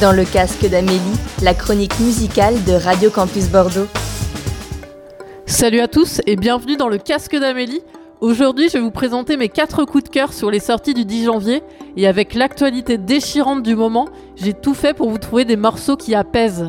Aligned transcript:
dans 0.00 0.12
le 0.12 0.24
casque 0.24 0.68
d'Amélie, 0.68 1.00
la 1.42 1.54
chronique 1.54 1.98
musicale 1.98 2.62
de 2.64 2.72
Radio 2.72 3.10
Campus 3.10 3.48
Bordeaux. 3.48 3.86
Salut 5.46 5.80
à 5.80 5.88
tous 5.88 6.20
et 6.26 6.36
bienvenue 6.36 6.76
dans 6.76 6.88
le 6.88 6.98
casque 6.98 7.34
d'Amélie. 7.34 7.80
Aujourd'hui, 8.20 8.68
je 8.68 8.74
vais 8.74 8.80
vous 8.80 8.92
présenter 8.92 9.36
mes 9.36 9.48
4 9.48 9.84
coups 9.84 10.04
de 10.04 10.08
cœur 10.08 10.32
sur 10.32 10.50
les 10.50 10.60
sorties 10.60 10.94
du 10.94 11.04
10 11.04 11.24
janvier 11.24 11.62
et 11.96 12.06
avec 12.06 12.34
l'actualité 12.34 12.96
déchirante 12.96 13.62
du 13.62 13.74
moment, 13.74 14.08
j'ai 14.36 14.52
tout 14.52 14.74
fait 14.74 14.94
pour 14.94 15.10
vous 15.10 15.18
trouver 15.18 15.44
des 15.44 15.56
morceaux 15.56 15.96
qui 15.96 16.14
apaisent. 16.14 16.68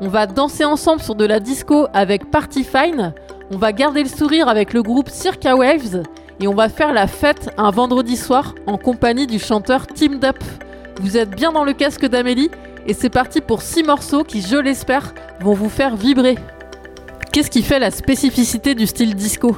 On 0.00 0.08
va 0.08 0.26
danser 0.26 0.64
ensemble 0.64 1.02
sur 1.02 1.14
de 1.14 1.26
la 1.26 1.40
disco 1.40 1.88
avec 1.92 2.30
Party 2.30 2.64
Fine, 2.64 3.12
on 3.50 3.58
va 3.58 3.72
garder 3.72 4.02
le 4.02 4.08
sourire 4.08 4.48
avec 4.48 4.72
le 4.72 4.82
groupe 4.82 5.10
Circa 5.10 5.56
Waves 5.56 6.02
et 6.40 6.48
on 6.48 6.54
va 6.54 6.68
faire 6.70 6.94
la 6.94 7.06
fête 7.06 7.50
un 7.58 7.70
vendredi 7.70 8.16
soir 8.16 8.54
en 8.66 8.78
compagnie 8.78 9.26
du 9.26 9.38
chanteur 9.38 9.86
Team 9.86 10.20
Up. 10.24 10.42
Vous 11.00 11.16
êtes 11.16 11.30
bien 11.30 11.52
dans 11.52 11.64
le 11.64 11.72
casque 11.72 12.06
d'Amélie 12.06 12.50
et 12.86 12.94
c'est 12.94 13.10
parti 13.10 13.40
pour 13.40 13.62
6 13.62 13.84
morceaux 13.84 14.24
qui, 14.24 14.42
je 14.42 14.56
l'espère, 14.56 15.14
vont 15.40 15.54
vous 15.54 15.68
faire 15.68 15.96
vibrer. 15.96 16.36
Qu'est-ce 17.32 17.50
qui 17.50 17.62
fait 17.62 17.78
la 17.78 17.90
spécificité 17.90 18.74
du 18.74 18.86
style 18.86 19.14
disco? 19.14 19.56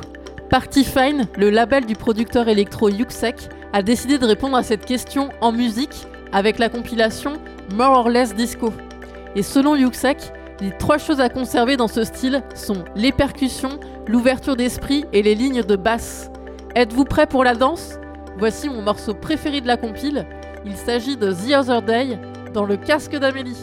Party 0.48 0.84
Fine, 0.84 1.26
le 1.36 1.50
label 1.50 1.86
du 1.86 1.96
producteur 1.96 2.48
électro 2.48 2.88
Yuxek, 2.88 3.48
a 3.72 3.82
décidé 3.82 4.18
de 4.18 4.26
répondre 4.26 4.56
à 4.56 4.62
cette 4.62 4.84
question 4.84 5.30
en 5.40 5.50
musique 5.50 6.06
avec 6.32 6.58
la 6.58 6.68
compilation 6.68 7.32
More 7.74 7.98
or 7.98 8.08
Less 8.10 8.34
Disco. 8.34 8.72
Et 9.34 9.42
selon 9.42 9.74
Yuxek, 9.74 10.18
les 10.60 10.70
trois 10.70 10.98
choses 10.98 11.20
à 11.20 11.28
conserver 11.28 11.76
dans 11.76 11.88
ce 11.88 12.04
style 12.04 12.42
sont 12.54 12.84
les 12.94 13.10
percussions, 13.10 13.80
l'ouverture 14.06 14.54
d'esprit 14.54 15.04
et 15.12 15.22
les 15.22 15.34
lignes 15.34 15.62
de 15.62 15.76
basse. 15.76 16.30
Êtes-vous 16.76 17.04
prêt 17.04 17.26
pour 17.26 17.42
la 17.42 17.54
danse? 17.54 17.98
Voici 18.38 18.68
mon 18.68 18.82
morceau 18.82 19.14
préféré 19.14 19.60
de 19.60 19.66
la 19.66 19.76
compile. 19.76 20.26
Il 20.66 20.76
s'agit 20.76 21.16
de 21.16 21.32
The 21.32 21.60
Other 21.60 21.82
Day 21.82 22.18
dans 22.52 22.64
le 22.64 22.76
casque 22.76 23.16
d'Amélie. 23.16 23.56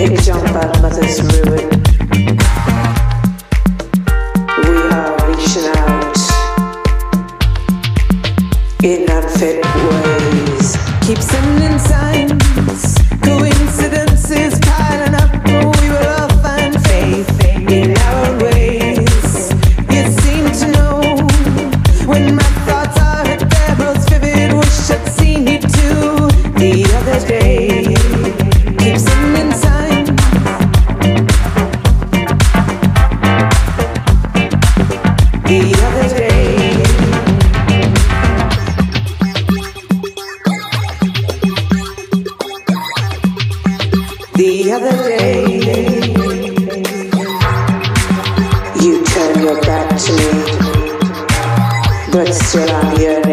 Take 0.00 0.22
jump 0.22 0.48
out 0.56 0.74
of 0.74 0.80
mother's 0.80 1.20
ruin. 1.20 1.89
You 48.82 49.04
turn 49.04 49.42
your 49.42 49.60
back 49.62 49.88
to 49.98 50.12
me, 50.12 50.30
but 52.12 52.32
still 52.32 52.70
I'm 52.70 53.00
yearning. 53.00 53.29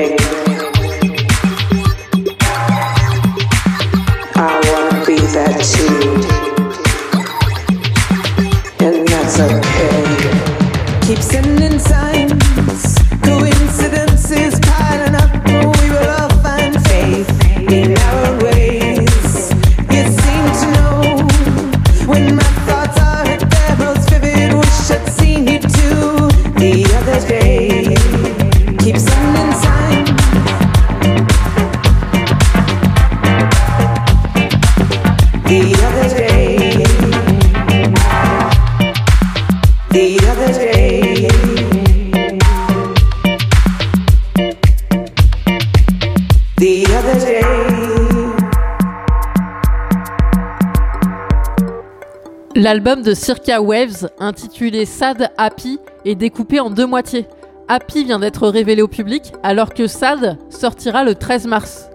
L'album 52.59 53.03
de 53.03 53.13
Circa 53.13 53.61
Waves, 53.61 54.09
intitulé 54.19 54.85
Sad 54.87 55.29
Happy, 55.37 55.77
est 56.05 56.15
découpé 56.15 56.59
en 56.59 56.71
deux 56.71 56.87
moitiés. 56.87 57.27
Happy 57.67 58.03
vient 58.03 58.17
d'être 58.17 58.47
révélé 58.47 58.81
au 58.81 58.87
public, 58.87 59.31
alors 59.43 59.75
que 59.75 59.85
Sad 59.85 60.39
sortira 60.49 61.03
le 61.03 61.13
13 61.13 61.45
mars. 61.45 61.87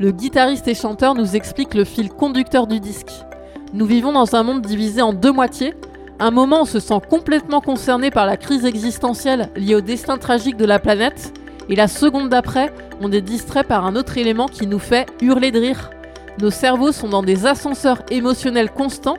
Le 0.00 0.10
guitariste 0.10 0.66
et 0.66 0.74
chanteur 0.74 1.14
nous 1.14 1.36
explique 1.36 1.72
le 1.72 1.84
fil 1.84 2.08
conducteur 2.08 2.66
du 2.66 2.80
disque. 2.80 3.12
Nous 3.74 3.86
vivons 3.86 4.10
dans 4.10 4.34
un 4.34 4.42
monde 4.42 4.62
divisé 4.62 5.02
en 5.02 5.12
deux 5.12 5.30
moitiés. 5.30 5.74
Un 6.18 6.32
moment, 6.32 6.62
on 6.62 6.64
se 6.64 6.80
sent 6.80 6.98
complètement 7.08 7.60
concerné 7.60 8.10
par 8.10 8.26
la 8.26 8.36
crise 8.36 8.64
existentielle 8.64 9.50
liée 9.54 9.76
au 9.76 9.80
destin 9.80 10.18
tragique 10.18 10.56
de 10.56 10.64
la 10.64 10.80
planète, 10.80 11.32
et 11.68 11.76
la 11.76 11.86
seconde 11.86 12.28
d'après, 12.28 12.72
on 13.00 13.12
est 13.12 13.20
distrait 13.20 13.62
par 13.62 13.86
un 13.86 13.94
autre 13.94 14.18
élément 14.18 14.48
qui 14.48 14.66
nous 14.66 14.80
fait 14.80 15.06
hurler 15.22 15.52
de 15.52 15.60
rire. 15.60 15.90
Nos 16.40 16.50
cerveaux 16.50 16.90
sont 16.90 17.08
dans 17.08 17.22
des 17.22 17.46
ascenseurs 17.46 18.02
émotionnels 18.10 18.72
constants, 18.72 19.18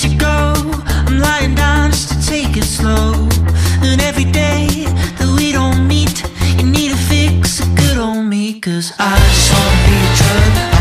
Did 0.00 0.12
you 0.12 0.18
go? 0.20 0.54
I'm 0.86 1.18
lying 1.18 1.56
down 1.56 1.90
just 1.90 2.10
to 2.10 2.24
take 2.24 2.56
it 2.56 2.62
slow. 2.62 3.14
And 3.82 4.00
every 4.00 4.26
day 4.26 4.84
that 5.18 5.34
we 5.36 5.50
don't 5.50 5.88
meet, 5.88 6.22
you 6.56 6.70
need 6.70 6.92
fix 6.96 7.58
a 7.58 7.66
good 7.74 7.98
me. 8.22 8.60
Cause 8.60 8.92
I 9.00 9.18
just 9.18 9.52
wanna 9.52 9.86
be 9.88 9.96
a 9.96 10.70
drug. 10.70 10.77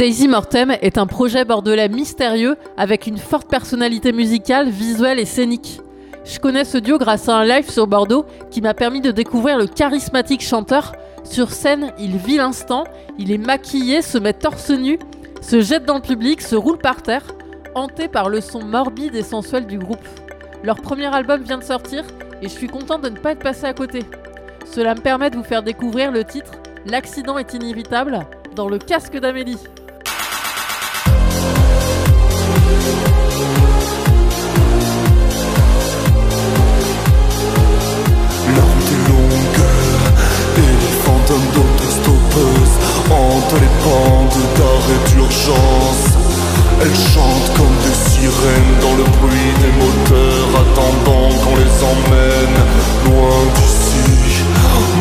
Daisy 0.00 0.28
Mortem 0.28 0.70
est 0.80 0.96
un 0.96 1.06
projet 1.06 1.44
bordelais 1.44 1.90
mystérieux 1.90 2.56
avec 2.78 3.06
une 3.06 3.18
forte 3.18 3.50
personnalité 3.50 4.12
musicale, 4.12 4.70
visuelle 4.70 5.18
et 5.18 5.26
scénique. 5.26 5.82
Je 6.24 6.38
connais 6.38 6.64
ce 6.64 6.78
duo 6.78 6.96
grâce 6.96 7.28
à 7.28 7.36
un 7.36 7.44
live 7.44 7.68
sur 7.68 7.86
Bordeaux 7.86 8.24
qui 8.50 8.62
m'a 8.62 8.72
permis 8.72 9.02
de 9.02 9.10
découvrir 9.10 9.58
le 9.58 9.66
charismatique 9.66 10.40
chanteur. 10.40 10.94
Sur 11.22 11.50
scène, 11.50 11.92
il 11.98 12.16
vit 12.16 12.38
l'instant, 12.38 12.84
il 13.18 13.30
est 13.30 13.36
maquillé, 13.36 14.00
se 14.00 14.16
met 14.16 14.32
torse 14.32 14.70
nu, 14.70 14.98
se 15.42 15.60
jette 15.60 15.84
dans 15.84 15.96
le 15.96 16.00
public, 16.00 16.40
se 16.40 16.56
roule 16.56 16.78
par 16.78 17.02
terre, 17.02 17.26
hanté 17.74 18.08
par 18.08 18.30
le 18.30 18.40
son 18.40 18.64
morbide 18.64 19.14
et 19.14 19.22
sensuel 19.22 19.66
du 19.66 19.76
groupe. 19.76 20.08
Leur 20.64 20.80
premier 20.80 21.14
album 21.14 21.42
vient 21.42 21.58
de 21.58 21.62
sortir 21.62 22.04
et 22.40 22.48
je 22.48 22.54
suis 22.54 22.68
content 22.68 22.98
de 22.98 23.10
ne 23.10 23.18
pas 23.18 23.32
être 23.32 23.42
passé 23.42 23.66
à 23.66 23.74
côté. 23.74 24.00
Cela 24.64 24.94
me 24.94 25.00
permet 25.02 25.28
de 25.28 25.36
vous 25.36 25.44
faire 25.44 25.62
découvrir 25.62 26.10
le 26.10 26.24
titre 26.24 26.52
L'accident 26.86 27.36
est 27.36 27.52
inévitable 27.52 28.20
dans 28.56 28.66
le 28.66 28.78
casque 28.78 29.18
d'Amélie. 29.18 29.58
Fantômes 41.30 41.50
d'autostoppeuses 41.54 42.76
hantent 43.10 43.60
les 43.60 43.72
pentes 43.84 44.38
d'arrêt 44.56 45.00
d'urgence. 45.10 46.06
Elles 46.82 46.94
chantent 46.94 47.52
comme 47.56 47.76
des 47.84 48.10
sirènes 48.10 48.74
dans 48.80 48.96
le 48.96 49.04
bruit 49.18 49.52
des 49.60 49.72
moteurs, 49.78 50.48
attendant 50.62 51.28
qu'on 51.42 51.56
les 51.56 51.74
emmène 51.92 52.58
loin 53.06 53.38
d'ici. 53.54 54.44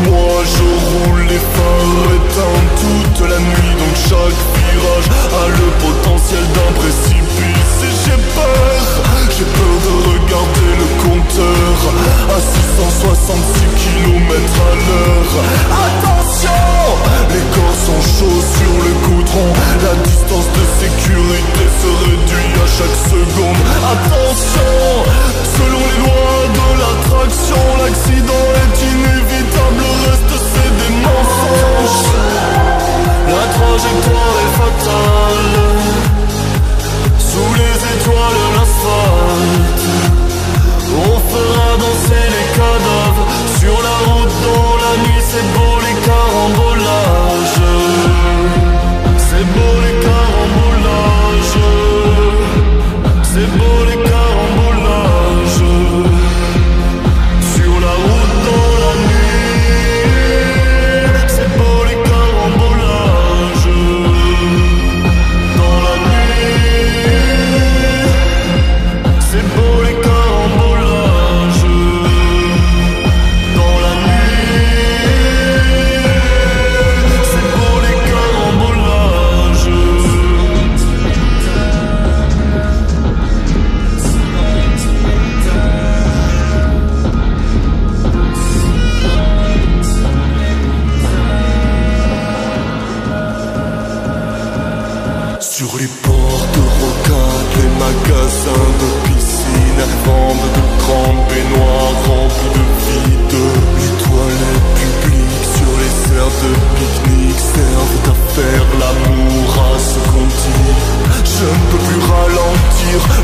Moi 0.05 0.43
je 0.45 0.63
roule 0.63 1.21
les 1.27 1.39
phares 1.55 2.13
éteints 2.15 2.65
toute 2.81 3.29
la 3.29 3.39
nuit, 3.39 3.74
donc 3.79 3.95
chaque 3.95 4.39
virage 4.55 5.09
a 5.31 5.48
le 5.48 5.67
potentiel 5.83 6.43
d'un 6.53 6.71
précipice. 6.79 7.59
Et 7.81 7.93
j'ai 8.03 8.19
peur, 8.36 8.81
j'ai 9.36 9.45
peur 9.45 9.75
de 9.86 9.93
regarder 10.12 10.71
le 10.81 10.88
compteur 11.03 11.77
à 12.27 12.39
666 12.39 13.67
km 13.79 14.51
à 14.59 14.75
l'heure. 14.86 15.33
Attention, 15.88 16.62
les 17.29 17.45
corps 17.55 17.79
sont 17.88 18.01
chauds 18.15 18.43
sur 18.57 18.74
le 18.83 18.91
goudron, 19.07 19.50
la 19.83 19.95
distance 20.03 20.50
de 20.57 20.63
sécurité 20.81 21.63
se 21.81 21.89
réduit 22.03 22.51
à 22.59 22.67
chaque 22.67 22.98
seconde. 23.15 23.62
Attention, 23.95 24.75
selon 25.55 25.79
les 25.79 26.00
lois 26.03 26.43
de 26.59 26.67
l'attraction, 26.79 27.62
l'accident 27.81 28.48
est 28.62 28.77
inévitable, 28.91 29.79
le 29.79 29.91
reste 30.09 30.36
c'est 30.51 30.74
des 30.81 30.93
mensonges. 31.00 32.12
La 33.27 33.45
trajectoire 33.53 34.36
est 34.43 34.53
fatale. 34.57 35.59
Sous 37.39 37.53
les 37.53 37.79
étoiles, 37.96 38.41
l'asphalte. 38.55 39.86
On 41.08 41.15
fera 41.31 41.69
danser 41.77 42.25
les 42.36 42.48
cadavres 42.58 43.27
sur 43.60 43.77
la 43.88 44.09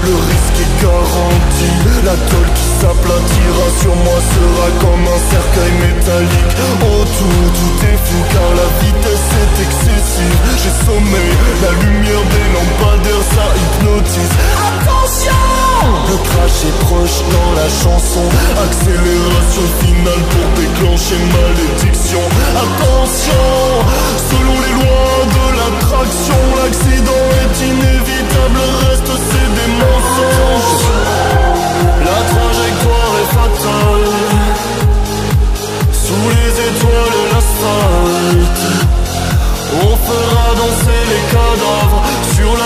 le 0.04 0.16
risque 0.16 0.60
est 0.62 0.74
garanti. 0.84 1.70
La 2.06 2.16
tôle 2.30 2.50
qui 2.54 2.68
s'aplatira 2.80 3.66
sur 3.82 3.96
moi 3.96 4.20
sera 4.34 4.68
comme 4.82 5.06
un 5.06 5.22
cercueil 5.32 5.74
métallique. 5.82 6.54
Autour 6.82 7.42
tout 7.58 7.78
est 7.90 8.00
fou 8.06 8.20
car 8.32 8.50
la 8.62 8.68
vitesse 8.82 9.30
est 9.42 9.56
excessive. 9.66 10.38
J'ai 10.62 10.76
sommé. 10.86 11.26
la 11.66 11.72
lumière 11.82 12.26
des 12.34 12.48
lampadaires 12.54 13.26
ça 13.34 13.48
hypnotise. 13.58 14.34
Attention! 14.70 15.42
Le 16.10 16.18
crash 16.30 16.60
est 16.70 16.80
proche 16.86 17.20
dans 17.34 17.52
la 17.60 17.70
chanson. 17.70 18.26
Accélération 18.68 19.66
finale 19.82 20.24
pour 20.32 20.48
déclencher 20.62 21.18
malédiction. 21.34 22.22
Attention! 22.54 23.48
Selon 24.30 24.58
les 24.62 24.74
lois 24.80 25.26
de 25.26 25.46
l'attraction 25.58 26.36
L'accident 26.66 27.26
est 27.44 27.62
inévitable, 27.62 28.60
reste 28.88 29.06
cédé 29.06 29.65
la 32.08 32.20
trajectoire 32.32 33.14
est 33.22 33.32
fatale. 33.40 34.10
Sous 35.92 36.26
les 36.34 36.52
étoiles 36.70 37.22
l'asphalte. 37.32 38.66
On 39.74 39.94
fera 40.08 40.46
danser 40.62 41.04
les 41.12 41.24
cadavres 41.34 42.04
Sur 42.36 42.52
la 42.64 42.65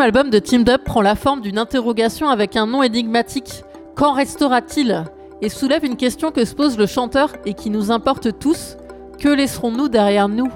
album 0.00 0.30
de 0.30 0.38
Team 0.38 0.64
Up 0.68 0.84
prend 0.84 1.00
la 1.00 1.14
forme 1.14 1.40
d'une 1.40 1.58
interrogation 1.58 2.28
avec 2.28 2.56
un 2.56 2.66
nom 2.66 2.82
énigmatique. 2.82 3.64
Quand 3.94 4.12
restera-t-il? 4.12 5.04
Et 5.42 5.48
soulève 5.48 5.84
une 5.84 5.96
question 5.96 6.32
que 6.32 6.44
se 6.44 6.54
pose 6.54 6.78
le 6.78 6.86
chanteur 6.86 7.32
et 7.44 7.54
qui 7.54 7.70
nous 7.70 7.90
importe 7.90 8.38
tous. 8.38 8.76
Que 9.18 9.28
laisserons-nous 9.28 9.88
derrière 9.88 10.28
nous? 10.28 10.50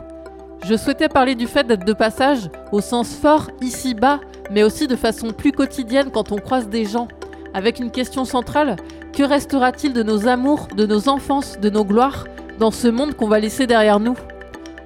Je 0.65 0.77
souhaitais 0.77 1.09
parler 1.09 1.35
du 1.35 1.47
fait 1.47 1.67
d'être 1.67 1.87
de 1.87 1.93
passage, 1.93 2.51
au 2.73 2.81
sens 2.81 3.15
fort, 3.15 3.51
ici-bas, 3.63 4.21
mais 4.51 4.63
aussi 4.63 4.87
de 4.87 4.97
façon 4.97 5.29
plus 5.29 5.53
quotidienne 5.53 6.11
quand 6.13 6.33
on 6.33 6.37
croise 6.37 6.69
des 6.69 6.85
gens. 6.85 7.09
Avec 7.55 7.81
une 7.81 7.91
question 7.91 8.25
centrale, 8.25 8.77
que 9.13 9.23
restera-t-il 9.23 9.93
de 9.93 10.03
nos 10.03 10.29
amours, 10.29 10.69
de 10.77 10.87
nos 10.87 11.09
enfances, 11.09 11.59
de 11.59 11.71
nos 11.71 11.85
gloires, 11.85 12.25
dans 12.59 12.71
ce 12.71 12.89
monde 12.89 13.15
qu'on 13.15 13.29
va 13.29 13.41
laisser 13.41 13.67
derrière 13.67 14.01
nous? 14.01 14.17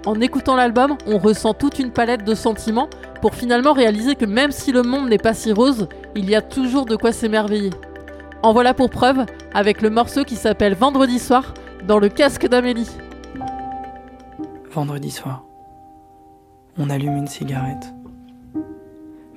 En 0.07 0.21
écoutant 0.21 0.55
l'album, 0.55 0.97
on 1.07 1.19
ressent 1.19 1.55
toute 1.55 1.79
une 1.79 1.91
palette 1.91 2.25
de 2.25 2.35
sentiments 2.35 2.89
pour 3.25 3.35
finalement 3.35 3.73
réaliser 3.73 4.17
que 4.17 4.27
même 4.27 4.51
si 4.51 4.71
le 4.71 4.83
monde 4.83 5.09
n'est 5.09 5.17
pas 5.17 5.33
si 5.33 5.51
rose, 5.51 5.89
il 6.15 6.29
y 6.29 6.35
a 6.35 6.43
toujours 6.43 6.85
de 6.85 6.95
quoi 6.95 7.11
s'émerveiller. 7.11 7.71
En 8.43 8.53
voilà 8.53 8.75
pour 8.75 8.91
preuve 8.91 9.25
avec 9.55 9.81
le 9.81 9.89
morceau 9.89 10.25
qui 10.25 10.37
s'appelle 10.37 10.75
Vendredi 10.75 11.19
soir 11.19 11.55
dans 11.89 11.99
le 11.99 12.11
casque 12.11 12.47
d'Amélie. 12.47 12.91
Vendredi 14.71 15.11
soir. 15.11 15.43
On 16.77 16.91
allume 16.91 17.17
une 17.17 17.27
cigarette. 17.27 17.95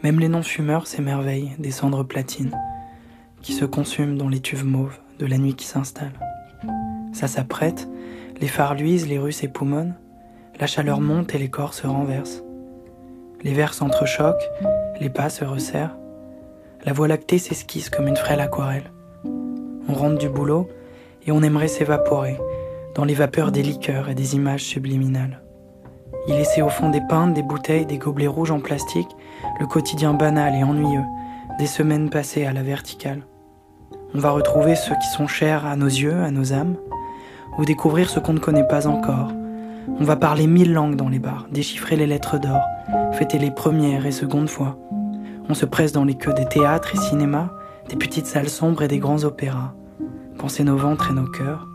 Même 0.03 0.20
les 0.20 0.27
non-fumeurs 0.27 0.86
s'émerveillent 0.86 1.56
des 1.58 1.72
cendres 1.72 2.03
platines 2.03 2.58
qui 3.41 3.53
se 3.53 3.63
consument 3.63 4.17
dans 4.17 4.27
les 4.27 4.41
tuves 4.41 4.65
mauves 4.65 5.00
de 5.17 5.25
la 5.25 5.38
nuit 5.38 5.56
qui 5.56 5.65
s'installe. 5.65 6.20
Ça 7.13 7.29
s'apprête, 7.29 7.88
les 8.41 8.50
phares 8.50 8.75
luisent, 8.75 9.08
les 9.08 9.17
rues 9.17 9.32
s'époumonnent, 9.32 9.96
la 10.60 10.67
chaleur 10.67 11.00
monte 11.00 11.34
et 11.34 11.38
les 11.38 11.50
corps 11.50 11.74
se 11.74 11.88
renversent. 11.88 12.44
Les 13.44 13.53
verres 13.53 13.74
s'entrechoquent, 13.74 14.50
les 15.00 15.10
pas 15.10 15.29
se 15.29 15.46
resserrent. 15.46 15.96
La 16.86 16.94
voie 16.94 17.08
lactée 17.08 17.38
s'esquisse 17.38 17.89
comme 17.89 18.08
une 18.08 18.15
frêle 18.15 18.39
aquarelle. 18.39 18.91
On 19.89 19.94
rentre 19.94 20.17
du 20.17 20.29
boulot 20.29 20.67
et 21.25 21.32
on 21.32 21.44
aimerait 21.44 21.67
s'évaporer 21.67 22.38
dans 22.96 23.06
les 23.06 23.13
vapeurs 23.13 23.51
des 23.51 23.62
liqueurs 23.62 24.10
et 24.10 24.15
des 24.15 24.36
images 24.36 24.63
subliminales. 24.63 25.41
Y 26.27 26.32
laisser 26.32 26.62
au 26.62 26.70
fond 26.70 26.89
des 26.89 27.01
pintes, 27.01 27.34
des 27.34 27.44
bouteilles, 27.44 27.86
des 27.86 27.98
gobelets 27.98 28.27
rouges 28.27 28.51
en 28.51 28.60
plastique, 28.60 29.10
le 29.60 29.67
quotidien 29.67 30.13
banal 30.13 30.56
et 30.56 30.63
ennuyeux, 30.63 31.06
des 31.60 31.67
semaines 31.67 32.10
passées 32.10 32.46
à 32.46 32.53
la 32.53 32.63
verticale. 32.63 33.22
On 34.15 34.20
va 34.20 34.32
retrouver 34.32 34.75
ceux 34.75 34.96
qui 34.96 35.10
sont 35.10 35.27
chers 35.27 35.65
à 35.65 35.75
nos 35.75 35.86
yeux, 35.86 36.22
à 36.24 36.32
nos 36.32 36.53
âmes, 36.53 36.75
ou 37.58 37.65
découvrir 37.65 38.10
ce 38.10 38.20
qu'on 38.20 38.34
ne 38.34 38.39
connaît 38.39 38.67
pas 38.67 38.88
encore. 38.88 39.32
On 39.88 40.03
va 40.03 40.15
parler 40.15 40.48
mille 40.48 40.74
langues 40.74 40.96
dans 40.96 41.10
les 41.10 41.20
bars, 41.20 41.48
déchiffrer 41.51 41.96
les 41.96 42.08
lettres 42.08 42.38
d'or, 42.38 42.62
fêter 43.13 43.39
les 43.39 43.51
premières 43.51 44.06
et 44.06 44.12
secondes 44.12 44.50
fois. 44.50 44.77
On 45.50 45.53
se 45.53 45.65
presse 45.65 45.94
dans 45.94 46.03
les 46.03 46.15
queues 46.15 46.34
des 46.34 46.46
théâtres 46.46 46.94
et 46.94 46.98
cinémas, 46.98 47.50
des 47.89 47.96
petites 47.96 48.25
salles 48.25 48.50
sombres 48.50 48.84
et 48.84 48.88
des 48.88 49.00
grands 49.00 49.24
opéras. 49.24 49.74
Penser 50.38 50.63
nos 50.63 50.77
ventres 50.77 51.12
et 51.12 51.13
nos 51.13 51.27
cœurs, 51.27 51.67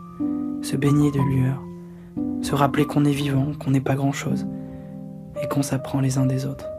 se 0.61 0.75
baigner 0.75 1.11
de 1.11 1.19
lueur, 1.19 1.61
se 2.41 2.55
rappeler 2.55 2.85
qu'on 2.85 3.05
est 3.05 3.11
vivant, 3.11 3.51
qu'on 3.59 3.71
n'est 3.71 3.81
pas 3.81 3.95
grand-chose, 3.95 4.47
et 5.41 5.47
qu'on 5.47 5.63
s'apprend 5.63 5.99
les 5.99 6.17
uns 6.17 6.25
des 6.25 6.45
autres. 6.45 6.72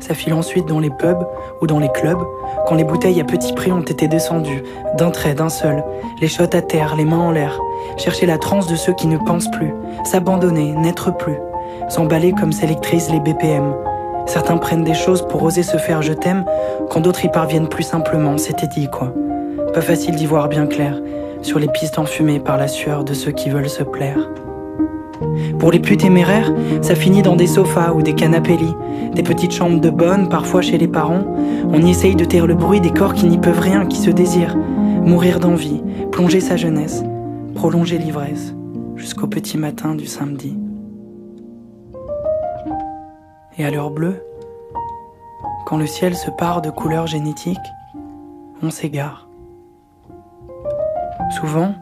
Ça 0.00 0.14
file 0.14 0.32
ensuite 0.34 0.66
dans 0.66 0.80
les 0.80 0.90
pubs 0.90 1.26
ou 1.60 1.66
dans 1.66 1.78
les 1.78 1.90
clubs, 1.90 2.22
quand 2.66 2.74
les 2.74 2.84
bouteilles 2.84 3.20
à 3.20 3.24
petit 3.24 3.52
prix 3.52 3.70
ont 3.70 3.82
été 3.82 4.08
descendues, 4.08 4.62
d'un 4.96 5.10
trait, 5.10 5.34
d'un 5.34 5.50
seul, 5.50 5.84
les 6.20 6.28
shots 6.28 6.54
à 6.54 6.62
terre, 6.62 6.96
les 6.96 7.04
mains 7.04 7.18
en 7.18 7.30
l'air, 7.30 7.58
chercher 7.98 8.26
la 8.26 8.38
transe 8.38 8.66
de 8.66 8.76
ceux 8.76 8.94
qui 8.94 9.06
ne 9.06 9.18
pensent 9.18 9.50
plus, 9.50 9.72
s'abandonner, 10.04 10.72
n'être 10.72 11.16
plus, 11.16 11.36
s'emballer 11.88 12.32
comme 12.32 12.52
s'électrisent 12.52 13.10
les 13.10 13.20
BPM. 13.20 13.74
Certains 14.26 14.56
prennent 14.56 14.84
des 14.84 14.94
choses 14.94 15.26
pour 15.28 15.42
oser 15.42 15.62
se 15.62 15.76
faire 15.76 16.02
je 16.02 16.12
t'aime, 16.12 16.44
quand 16.88 17.00
d'autres 17.00 17.24
y 17.24 17.28
parviennent 17.28 17.68
plus 17.68 17.82
simplement, 17.82 18.38
c'était 18.38 18.68
dit 18.68 18.88
quoi. 18.88 19.12
Pas 19.74 19.82
facile 19.82 20.16
d'y 20.16 20.26
voir 20.26 20.48
bien 20.48 20.66
clair, 20.66 20.98
sur 21.42 21.58
les 21.58 21.68
pistes 21.68 21.98
enfumées 21.98 22.40
par 22.40 22.56
la 22.56 22.68
sueur 22.68 23.04
de 23.04 23.12
ceux 23.12 23.32
qui 23.32 23.50
veulent 23.50 23.68
se 23.68 23.82
plaire. 23.82 24.18
Pour 25.58 25.70
les 25.70 25.78
plus 25.78 25.96
téméraires, 25.96 26.52
ça 26.82 26.94
finit 26.94 27.22
dans 27.22 27.36
des 27.36 27.46
sofas 27.46 27.92
ou 27.92 28.02
des 28.02 28.14
canapés 28.14 28.56
des 29.14 29.22
petites 29.22 29.52
chambres 29.52 29.80
de 29.80 29.90
bonne, 29.90 30.28
parfois 30.28 30.62
chez 30.62 30.78
les 30.78 30.88
parents. 30.88 31.24
On 31.72 31.82
y 31.82 31.90
essaye 31.90 32.16
de 32.16 32.24
taire 32.24 32.46
le 32.46 32.54
bruit 32.54 32.80
des 32.80 32.90
corps 32.90 33.14
qui 33.14 33.26
n'y 33.26 33.38
peuvent 33.38 33.60
rien, 33.60 33.86
qui 33.86 33.96
se 33.96 34.10
désirent. 34.10 34.56
Mourir 34.56 35.40
d'envie, 35.40 35.82
plonger 36.12 36.40
sa 36.40 36.56
jeunesse, 36.56 37.02
prolonger 37.54 37.98
l'ivresse, 37.98 38.54
jusqu'au 38.96 39.26
petit 39.26 39.58
matin 39.58 39.94
du 39.94 40.06
samedi. 40.06 40.56
Et 43.58 43.64
à 43.64 43.70
l'heure 43.70 43.90
bleue, 43.90 44.22
quand 45.66 45.76
le 45.76 45.86
ciel 45.86 46.14
se 46.14 46.30
part 46.30 46.62
de 46.62 46.70
couleurs 46.70 47.06
génétiques, 47.06 47.58
on 48.62 48.70
s'égare. 48.70 49.28
Souvent, 51.30 51.74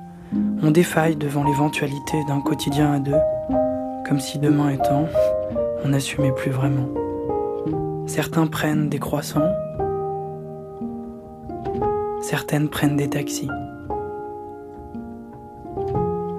on 0.62 0.70
défaille 0.70 1.16
devant 1.16 1.44
l'éventualité 1.44 2.25
d'un 2.26 2.40
quotidien 2.40 2.92
à 2.92 2.99
deux, 2.99 3.20
comme 4.06 4.20
si 4.20 4.38
demain 4.38 4.70
étant, 4.70 5.06
on 5.85 5.88
n'assumait 5.88 6.32
plus 6.32 6.50
vraiment. 6.50 6.88
Certains 8.06 8.47
prennent 8.47 8.88
des 8.88 8.99
croissants, 8.99 9.52
certaines 12.20 12.68
prennent 12.68 12.97
des 12.97 13.08
taxis. 13.08 13.49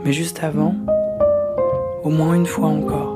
Mais 0.03 0.13
juste 0.13 0.43
avant, 0.43 0.75
au 2.03 2.10
moins 2.10 2.34
une 2.34 2.46
fois 2.46 2.67
encore, 2.67 3.15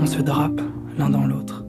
on 0.00 0.06
se 0.06 0.20
drape 0.20 0.60
l'un 0.98 1.10
dans 1.10 1.26
l'autre. 1.26 1.64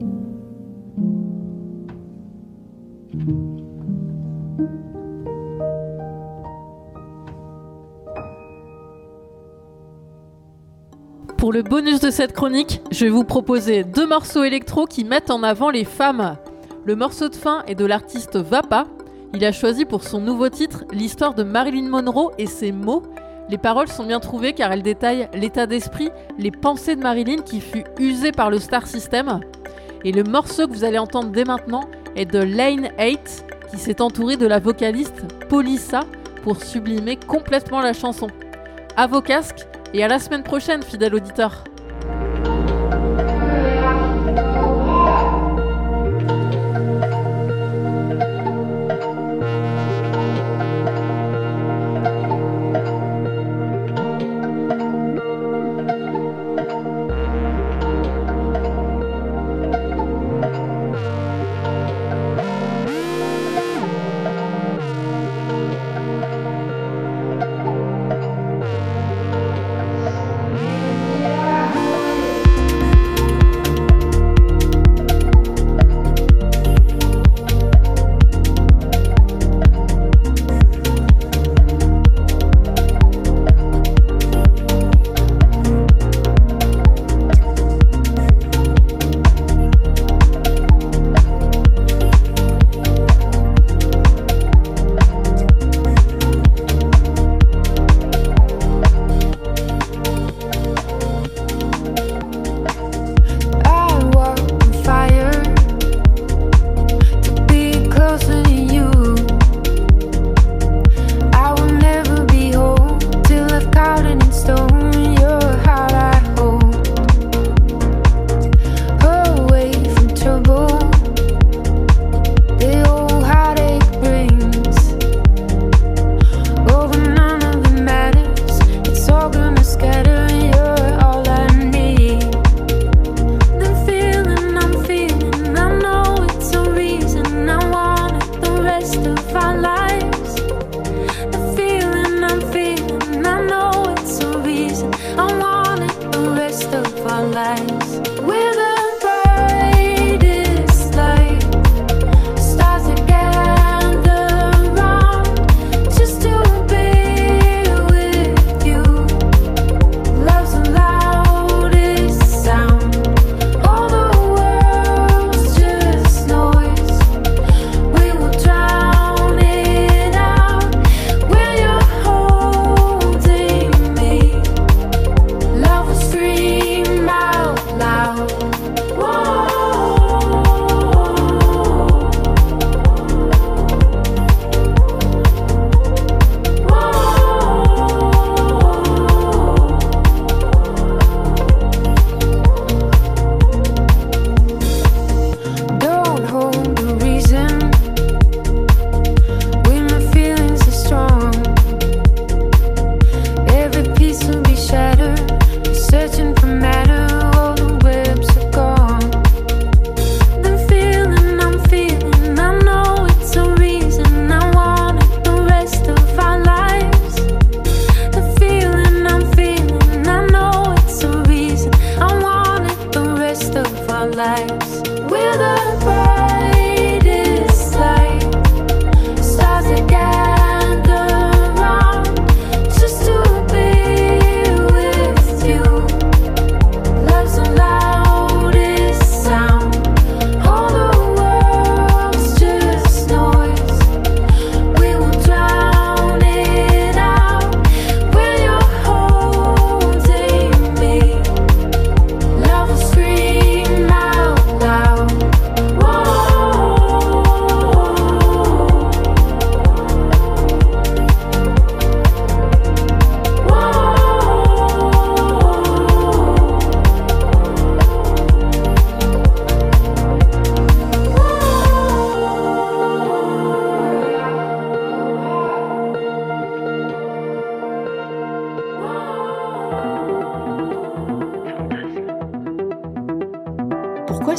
Pour 11.40 11.54
le 11.54 11.62
bonus 11.62 12.00
de 12.00 12.10
cette 12.10 12.34
chronique, 12.34 12.82
je 12.90 13.06
vais 13.06 13.10
vous 13.10 13.24
proposer 13.24 13.82
deux 13.82 14.06
morceaux 14.06 14.44
électro 14.44 14.84
qui 14.84 15.04
mettent 15.04 15.30
en 15.30 15.42
avant 15.42 15.70
les 15.70 15.86
femmes. 15.86 16.36
Le 16.84 16.94
morceau 16.94 17.30
de 17.30 17.34
fin 17.34 17.62
est 17.66 17.74
de 17.74 17.86
l'artiste 17.86 18.36
Vapa. 18.36 18.84
Il 19.32 19.42
a 19.46 19.50
choisi 19.50 19.86
pour 19.86 20.04
son 20.04 20.20
nouveau 20.20 20.50
titre 20.50 20.84
l'histoire 20.92 21.32
de 21.32 21.42
Marilyn 21.42 21.88
Monroe 21.88 22.32
et 22.36 22.44
ses 22.44 22.72
mots. 22.72 23.04
Les 23.48 23.56
paroles 23.56 23.88
sont 23.88 24.04
bien 24.04 24.20
trouvées 24.20 24.52
car 24.52 24.70
elles 24.70 24.82
détaillent 24.82 25.30
l'état 25.32 25.66
d'esprit, 25.66 26.10
les 26.36 26.50
pensées 26.50 26.94
de 26.94 27.00
Marilyn 27.00 27.40
qui 27.40 27.62
fut 27.62 27.84
usée 27.98 28.32
par 28.32 28.50
le 28.50 28.58
star 28.58 28.86
system. 28.86 29.40
Et 30.04 30.12
le 30.12 30.24
morceau 30.24 30.68
que 30.68 30.74
vous 30.74 30.84
allez 30.84 30.98
entendre 30.98 31.30
dès 31.30 31.44
maintenant 31.44 31.84
est 32.16 32.30
de 32.30 32.40
Lane 32.40 32.90
8 32.98 33.46
qui 33.70 33.78
s'est 33.78 34.02
entouré 34.02 34.36
de 34.36 34.46
la 34.46 34.58
vocaliste 34.58 35.24
Polissa 35.48 36.00
pour 36.42 36.62
sublimer 36.62 37.16
complètement 37.16 37.80
la 37.80 37.94
chanson. 37.94 38.26
À 38.94 39.06
vos 39.06 39.22
casques, 39.22 39.66
et 39.92 40.04
à 40.04 40.08
la 40.08 40.20
semaine 40.20 40.44
prochaine, 40.44 40.82
fidèle 40.84 41.14
auditeur. 41.16 41.64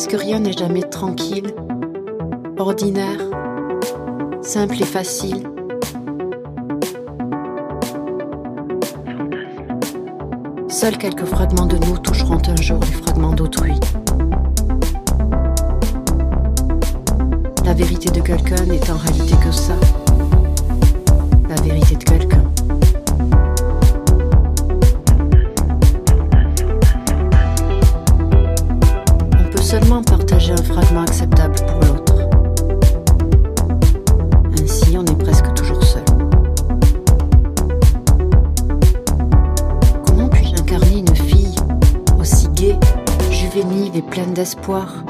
parce 0.04 0.14
que 0.14 0.18
rien 0.18 0.40
n'est 0.40 0.54
jamais 0.54 0.82
tranquille, 0.82 1.54
ordinaire, 2.58 3.20
simple 4.42 4.82
et 4.82 4.86
facile. 4.86 5.44
Seuls 10.70 10.98
quelques 10.98 11.26
fragments 11.26 11.68
de 11.68 11.78
nous 11.86 12.00
toucheront 12.00 12.42
un 12.48 12.60
jour 12.60 12.80
les 12.80 12.94
fragments 12.94 13.34
d'autrui. 13.34 13.80
La 17.64 17.76
vérité 17.76 18.10
de 18.10 18.22
quelqu'un 18.22 18.66
n'est 18.66 18.90
en 18.90 18.98
réalité 18.98 19.36
que 19.36 19.52
ça. 19.52 19.76
La 21.48 21.62
vérité 21.62 21.96
de 21.96 22.04
quelqu'un. 22.04 22.41
pleine 44.02 44.34
d'espoir. 44.34 45.04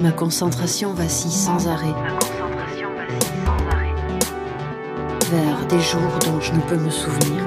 Ma 0.00 0.12
concentration 0.12 0.92
vacille 0.94 1.30
sans 1.30 1.68
arrêt. 1.68 1.94
Vers 5.30 5.66
des 5.68 5.80
jours 5.80 6.18
dont 6.26 6.40
je 6.40 6.52
ne 6.52 6.60
peux 6.60 6.76
me 6.76 6.90
souvenir. 6.90 7.44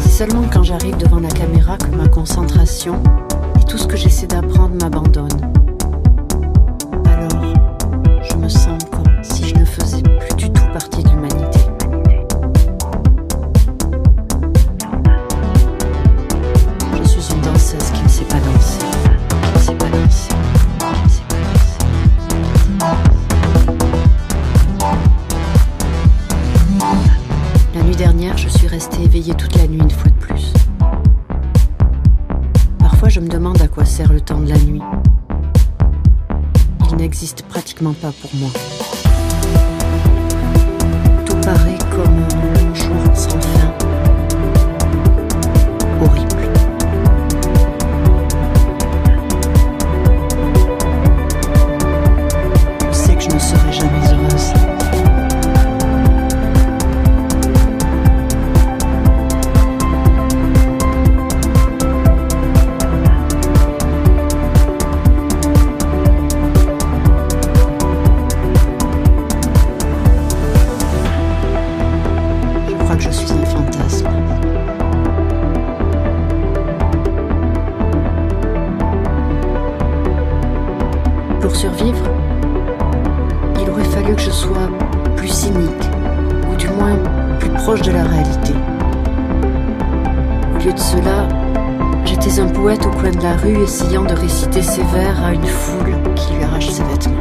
C'est 0.00 0.08
seulement 0.08 0.44
quand 0.52 0.62
j'arrive 0.62 0.96
devant 0.96 1.20
la 1.20 1.30
caméra 1.30 1.76
que 1.76 1.94
ma 1.96 2.08
concentration 2.08 3.02
et 3.60 3.64
tout 3.64 3.78
ce 3.78 3.86
que 3.86 3.96
j'essaie 3.96 4.26
d'apprendre 4.26 4.76
m'abandonne. 4.80 5.43
Il 36.90 36.96
n'existe 36.96 37.42
pratiquement 37.42 37.92
pas 37.92 38.12
pour 38.12 38.34
moi. 38.36 38.50
Essayant 93.46 94.04
de 94.04 94.14
réciter 94.14 94.62
ses 94.62 94.82
vers 94.84 95.22
à 95.22 95.34
une 95.34 95.44
foule 95.44 95.94
qui 96.14 96.34
lui 96.34 96.42
arrache 96.42 96.70
ses 96.70 96.82
vêtements. 96.82 97.13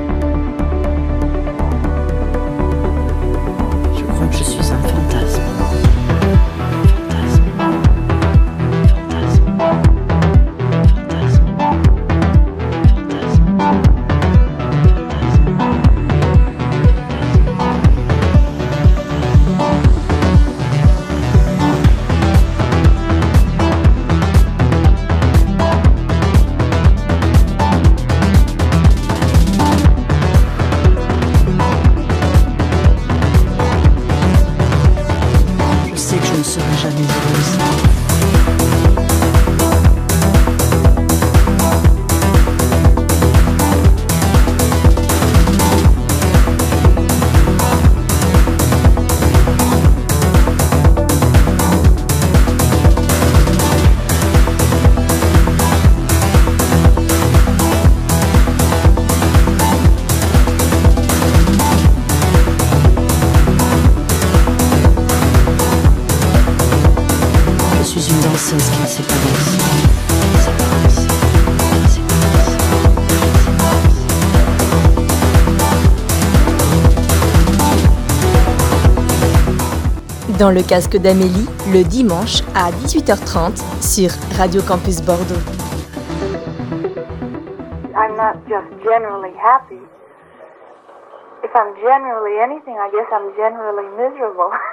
Dans 80.44 80.52
le 80.52 80.62
casque 80.62 80.98
d'Amélie, 80.98 81.48
le 81.72 81.88
dimanche 81.88 82.44
à 82.54 82.70
18h30 82.84 83.64
sur 83.80 84.10
Radio 84.38 84.62
Campus 84.62 85.00
Bordeaux. 85.02 85.40
I'm 87.96 88.18
not 88.18 88.44
just 88.52 88.68
generally 88.84 89.32
happy. 89.40 89.80
If 91.46 91.52
I'm 91.56 91.74
generally 91.80 92.44
anything, 92.44 92.76
I 92.76 92.92
guess 92.92 93.08
I'm 93.14 93.32
generally 93.38 93.88
miserable. 93.96 94.52